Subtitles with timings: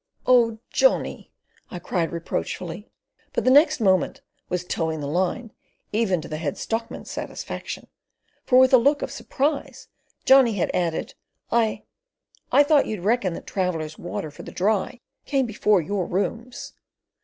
[0.25, 1.31] "Oh, Johnny!"
[1.69, 2.89] I cried reproachfully,
[3.33, 5.51] but the next moment was "toeing the line"
[5.91, 7.85] even to the Head Stockman's satisfaction;
[8.43, 9.89] for with a look of surprise
[10.25, 11.13] Johnny had added:
[11.51, 16.73] "I—I thought you'd reckon that travellers' water for the Dry came before your rooms."